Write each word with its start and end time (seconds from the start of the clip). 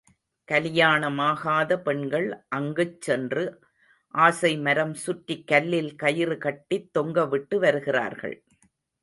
கலியாணமாகாத 0.47 1.75
பெண்கள் 1.81 2.45
அங்குச் 2.49 3.01
சென்று 3.01 3.43
ஆசை 4.13 4.57
மரம் 4.57 4.93
சுற்றிக் 4.93 5.47
கல்லில் 5.47 5.95
கயிறு 5.95 6.37
கட்டித் 6.37 6.89
தொங்கவிட்டு 6.99 7.59
வருகிறார்கள். 7.59 8.35